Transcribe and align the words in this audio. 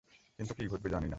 কিন্তু 0.39 0.53
কি 0.53 0.63
ঘটবে 0.67 0.89
জানি 0.89 1.03
না। 1.03 1.09